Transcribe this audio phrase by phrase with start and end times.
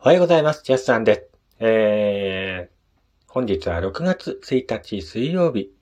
[0.00, 0.62] おはようございます。
[0.62, 1.22] ジャスさんです。
[1.58, 5.72] えー、本日は6月1日水曜日。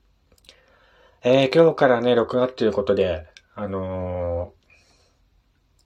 [1.23, 4.55] えー、今日からね、6月ということで、あの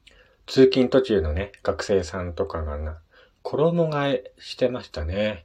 [0.07, 0.11] ー、
[0.47, 2.99] 通勤途中のね、学生さんとかがな、
[3.43, 5.45] 衣替えしてましたね。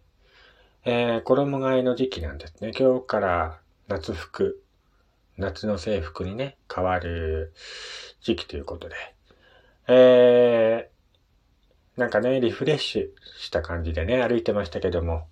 [0.85, 2.71] えー、衣替えの時期なんですね。
[2.79, 3.57] 今日から
[3.87, 4.61] 夏服、
[5.37, 7.51] 夏の制服にね、変わる
[8.21, 8.95] 時期ということで。
[9.87, 10.94] えー、
[11.97, 13.09] なんかね、リフレッシュ
[13.39, 15.27] した感じでね、歩いてましたけども。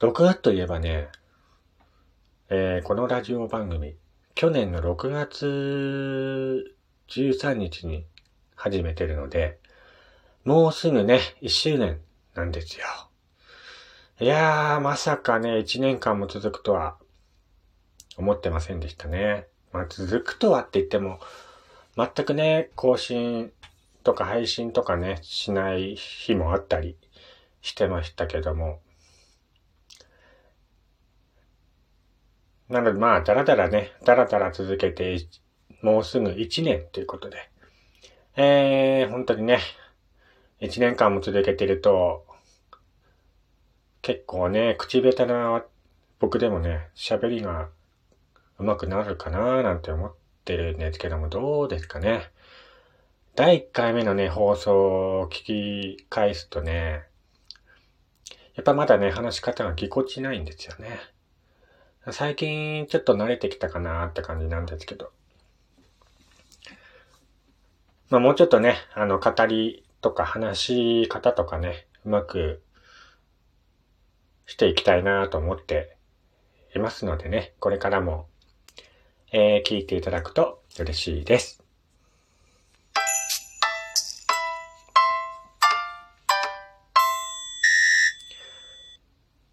[0.00, 1.08] 6月といえばね、
[2.50, 3.96] えー、このラジオ番組、
[4.34, 6.74] 去年の6月
[7.08, 8.04] 13日に
[8.54, 9.58] 始めてるので、
[10.44, 12.00] もうすぐね、1周年
[12.34, 12.84] なんですよ。
[14.20, 16.98] いやー、まさかね、1年間も続くとは
[18.18, 19.46] 思ってませんでしたね。
[19.72, 21.20] まあ、続くとはって言っても、
[21.96, 23.52] 全くね、更新
[24.02, 26.98] とか配信とかね、しない日もあったり
[27.62, 28.80] してましたけども。
[32.68, 35.26] なのでまあ、だらだらね、だらだら続けて、
[35.80, 37.48] もうすぐ1年ということで。
[38.36, 39.60] えー、本当にね、
[40.60, 42.26] 1年間も続けてると、
[44.02, 45.64] 結構ね、口下手な
[46.18, 47.70] 僕でもね、喋りが
[48.58, 52.30] 上手くなるかなーなんて思っててるんですけども、どうですかね。
[53.34, 57.02] 第1回目のね、放送を聞き返すとね、
[58.54, 60.98] やっぱまだね、話し方がぎこちないんですよね。
[62.12, 65.10] 最近ちょっと慣れてきたかなって感じなんですけど。
[68.08, 72.62] まあもうちょっとね、あの、語りとか話し方とかね、うまく
[74.46, 75.96] していきたいなと思って
[76.74, 78.28] いますのでね、これからも、
[79.38, 81.62] えー、聞いていただくと嬉しいです。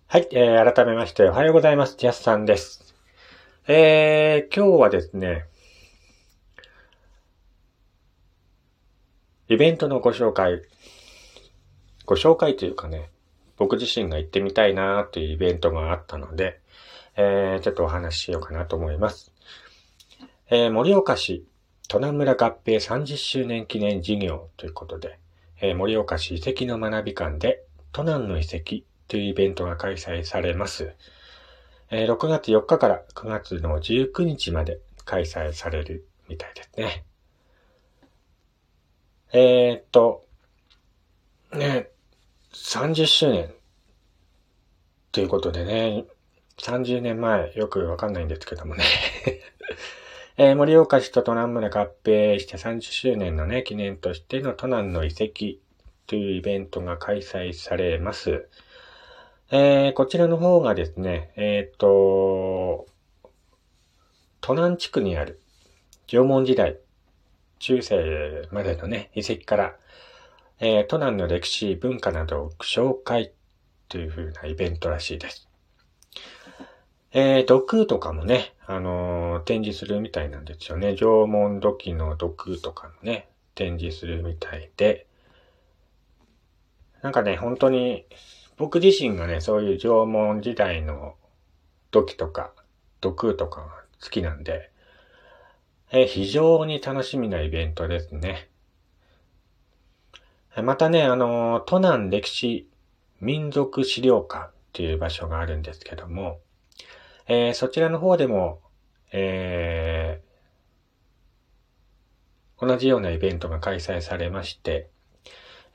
[0.07, 1.97] はい、えー、改めましておはようございます。
[1.97, 2.95] ジャスさんです。
[3.67, 5.47] えー、今日はですね、
[9.49, 10.61] イベントのご紹介、
[12.05, 13.09] ご紹介というかね、
[13.57, 16.61] 僕自身が行ってみたいなというイベントがあったので、
[17.17, 19.32] えー、ちょっとお話ししようかなと思います。
[20.49, 21.45] えー、盛岡市、
[21.87, 25.17] 戸南村合併30周年記念事業ということで、
[25.61, 30.95] えー、盛岡市遺跡の学び館で、都南の遺跡というイベントが開催されます。
[31.89, 37.05] えー、6月4日から9月の19日まで開催されるみたいですね。
[39.31, 40.25] えー、っと、
[41.53, 41.89] ね、
[42.51, 43.53] 30周年
[45.13, 46.05] ということでね、
[46.57, 48.83] 30年前、よくわかんないんですけどもね
[50.37, 55.59] えー、盛岡市と都南村合併して30周年のね、記念としての都南の遺跡
[56.07, 58.49] というイベントが開催されます。
[59.51, 62.87] えー、こちらの方がですね、えっ、ー、と、
[64.41, 65.39] 都南地区にある
[66.07, 66.77] 縄文時代、
[67.59, 69.75] 中世までのね、遺跡から
[70.65, 73.33] えー、都南の歴史、文化などを紹介
[73.89, 75.49] という風なイベントらしいです。
[77.15, 80.95] えー、土空とかもね、あのー、展示するみたいなんですよね。
[80.95, 85.05] 縄文土器の土空とかもね、展示するみたいで、
[87.03, 88.07] なんかね、本当に、
[88.57, 91.15] 僕自身がね、そういう縄文時代の
[91.91, 92.51] 土器とか、
[92.99, 93.67] 土空とかが
[94.01, 94.71] 好きなんで、
[95.91, 98.49] えー、非常に楽しみなイベントですね。
[100.63, 102.67] またね、あの、都南歴史
[103.21, 106.39] 民族資料館っていう場所があるんですけども、
[107.27, 108.59] えー、そちらの方でも、
[109.11, 114.89] えー、同じようなイベントが開催されまして、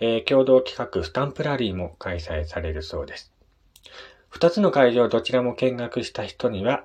[0.01, 3.33] えー、共同企画スタンプラリーも開催されるそうです。
[4.29, 6.85] 二つの会場どちらも見学した人には、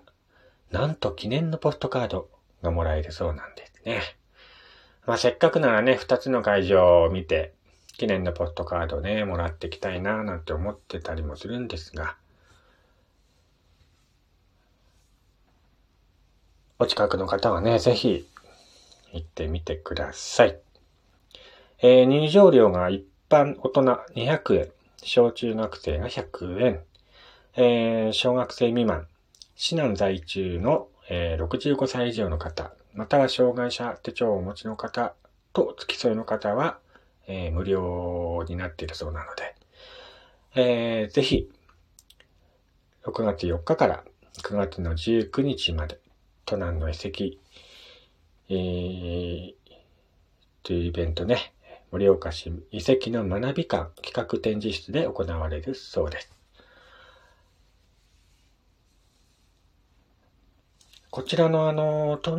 [0.72, 2.30] なんと記念のポストカード
[2.62, 4.02] がもらえるそうなんですね。
[5.06, 7.54] まあ、せっかくならね、二つの会場を見て、
[7.98, 12.16] 記念のポストカードね、もらってきたいななんて思ってたりもするんですが、
[16.84, 18.28] お近くの方はね、ぜひ
[19.14, 20.60] 行ってみてください。
[21.82, 23.82] えー、入場料が一般大人
[24.16, 24.68] 200円、
[25.02, 26.80] 小中学生が100円、
[27.56, 29.08] えー、小学生未満、
[29.56, 35.14] 市南在中の、えー、65歳以上の方、または障害者手帳をお持ちの方
[35.54, 36.80] と付き添いの方は
[37.28, 39.56] えー、無料になっているそうなので、
[40.56, 41.50] えー、ぜひ、
[43.06, 44.04] 6月4日から
[44.44, 46.03] 9月の19日まで、
[46.54, 47.40] 都南の遺跡、
[48.48, 49.54] えー、
[50.62, 51.52] というイベントね、
[51.92, 56.32] 盛岡市遺跡の学び館企画展示室で行われるそうです。
[61.10, 62.38] こちらのあの、と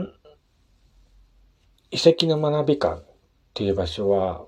[1.91, 3.05] 遺跡の学び館っ
[3.53, 4.45] ていう場所は、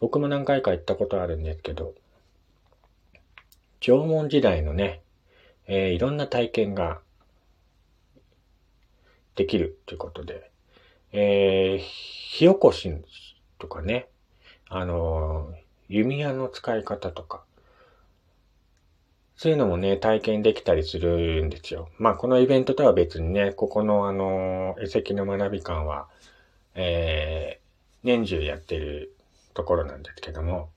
[0.00, 1.92] 僕も何回か行ったことあるんですけど、
[3.80, 5.02] 縄文時代のね、
[5.66, 7.02] えー、いろんな体験が
[9.36, 10.50] できるということで、
[11.12, 12.90] えー、火起こし
[13.58, 14.08] とかね、
[14.68, 15.54] あの、
[15.88, 17.44] 弓矢の使い方とか、
[19.36, 21.90] そういうのもね、体験できたりするんですよ。
[21.98, 26.08] まあ、このイベントとは別にね、ここのあの、遺跡の学び館は、
[26.74, 27.66] えー、
[28.02, 29.14] 年中やってる
[29.52, 30.70] ところなんですけども、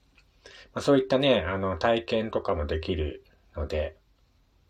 [0.73, 3.23] まあ、そういったね、あの、体験とかもできる
[3.55, 3.95] ので、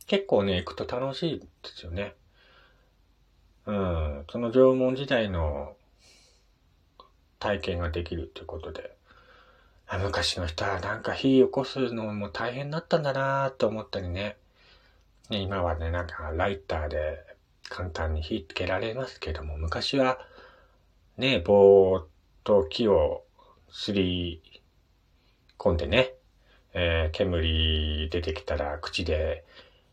[0.05, 2.13] 結構ね、行くと楽しいですよね。
[3.69, 5.75] うん、その縄文時代の
[7.37, 8.95] 体験ができるっていうことで、
[10.01, 14.37] 昔の人はなんか火起こすのも大変だったんだなーって思ったりね。
[15.29, 17.23] ね今はね、なんかライターで
[17.69, 20.17] 簡単に火つけられますけども、昔は
[21.17, 22.07] ね、棒
[22.43, 23.23] と木を
[23.69, 24.41] すり
[25.59, 26.13] 込んでね、
[26.73, 29.45] えー、煙出てきたら口で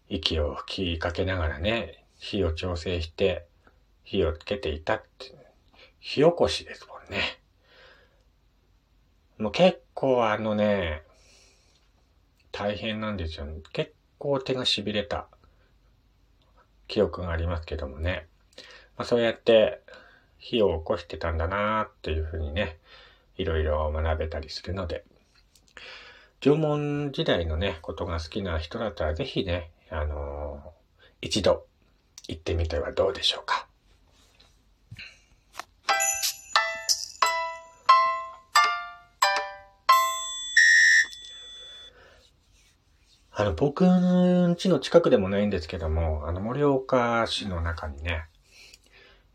[0.09, 3.45] 息を吹きかけながらね、火を調整して
[4.07, 5.35] 火をつけていたって、
[5.99, 7.41] 火起こしですもんね。
[9.39, 11.03] もう結構あのね、
[12.53, 13.61] 大変なんですよ、ね。
[13.73, 15.27] 結構手が痺れた
[16.87, 18.29] 記憶がありますけどもね。
[18.97, 19.83] まあ、そうやって
[20.39, 22.79] 火を起こしてたんだなーっていうふうにね、
[23.37, 25.05] いろいろ学べたりするので、
[26.41, 31.67] 縄文時代のね、ことが好きな人だったらぜひね、あのー、一度
[32.29, 33.66] 行ってみてはどうでしょうか。
[43.39, 48.25] あの、僕ん家の近くでもないんですけども、あの、盛岡市の中にね、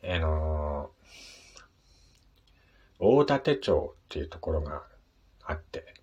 [0.03, 0.89] あの、
[2.98, 4.81] 大館町っていうところが
[5.44, 5.94] あって、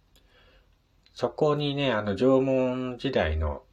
[1.12, 3.64] そこにね、あの、縄文時代の、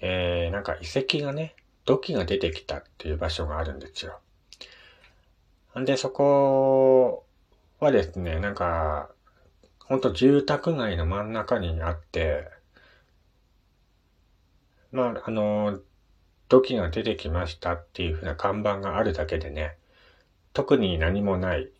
[0.00, 4.18] えー、なんか遺跡がね、土器が出てきたっていう場所があるんですよ。
[5.78, 7.24] んで、そこ
[7.78, 9.10] はですね、なんか、
[9.88, 12.50] ほんと住宅街の真ん中にあって、
[14.90, 15.78] まあ、あの、
[16.48, 19.76] 土器が出てきましたっていうふうな看板があるだけでね、
[20.52, 21.70] 特に何もない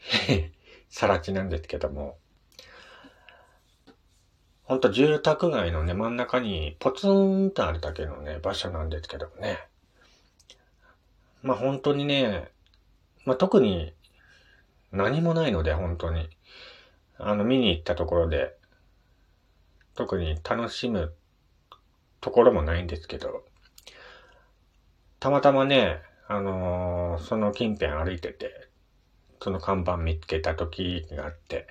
[0.90, 2.18] さら地なんですけども、
[4.64, 9.58] ほんと住宅街のね、真ん中にポツンとあるだけのね、場所なんですけどもね。
[11.42, 12.50] まあ本当にね、
[13.24, 13.94] まあ特に
[14.92, 16.28] 何もないので、本当に。
[17.18, 18.56] あの、見に行ったところで、
[19.94, 21.12] 特に楽しむ
[22.20, 23.44] ところもないんですけど、
[25.18, 28.68] たまたまね、あのー、その近辺歩いてて、
[29.40, 31.66] その看板見つけた時があって、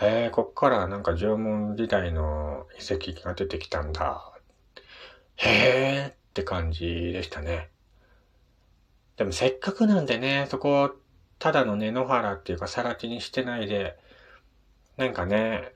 [0.00, 4.32] へえ、こっからなんか縄文時代の遺跡が出てきたんだ。
[5.36, 7.70] へえって感じでしたね。
[9.16, 10.94] でもせっかくなんでね、そこ
[11.42, 13.98] ただのね、野原っていうか、さら地にしてないで、
[14.96, 15.74] なんかね、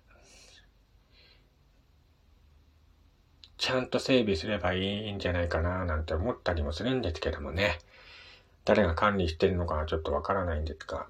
[3.59, 7.81] ちゃんと整備すればいいんじゃないかななんて思ったりもするんですけどもね。
[8.65, 11.09] 誰が管理してるのかはちょっとわからないんですが。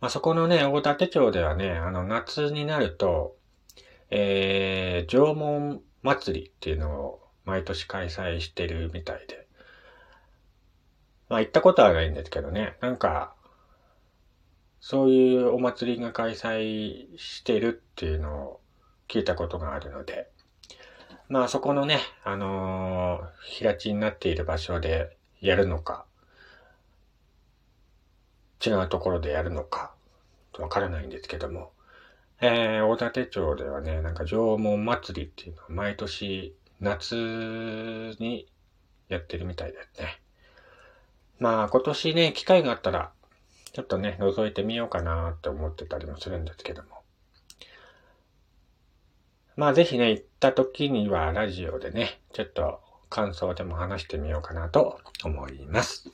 [0.00, 3.36] まあ、そこのね、大館町ではね、あの、夏になると、
[4.08, 9.45] えー、縄文祭りっていうのを毎年開催してるみたいで。
[11.28, 13.34] まあ行ったことはないんですけどね、なんか、
[14.80, 18.60] そういうお祭りが開催してるっていうのを
[19.08, 20.30] 聞いたことがあるので、
[21.28, 26.06] まあそこのね、あのー、平地になっている場所でやるのか、
[28.64, 29.92] 違うところでやるのか、
[30.58, 31.72] わからないんですけども、
[32.40, 37.14] えー、大館町ではね、なんか縄文祭りっていうのは毎年夏
[38.20, 38.46] に
[39.08, 40.20] やってるみたいですね。
[41.38, 43.12] まあ今年ね、機会があったら、
[43.72, 46.88] ちょっとね、覗いてみようかなって思ってたりもするんですけども。
[49.56, 56.10] まあぜひね、行った時にはラジオでね、ちょっと感想でも話してみようかなと思います。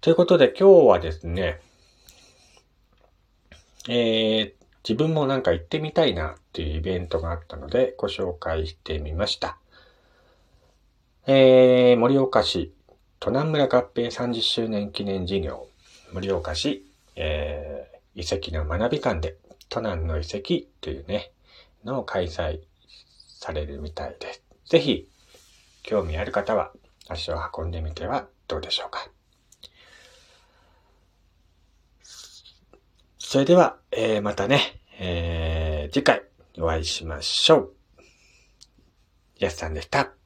[0.00, 1.60] ということで今日はですね、
[3.88, 4.52] えー、
[4.88, 9.58] 自分もなんか行ってみたいなっていうイベントがあったのでご紹介してみました。
[11.30, 12.72] えー、盛岡市
[13.20, 15.68] 都南村合併30周年記念事業、
[16.14, 19.36] 盛岡市、えー、遺跡の学び館で、
[19.68, 21.30] 都南の遺跡というね、
[21.84, 22.60] のを開催
[23.28, 24.42] されるみたいです。
[24.70, 25.06] ぜひ、
[25.82, 26.72] 興味ある方は
[27.10, 29.10] 足を運んでみてはどうでしょうか。
[33.18, 36.22] それでは、えー、またね、えー、次回
[36.56, 37.74] お会いしましょう。
[39.38, 40.17] やすさんでした。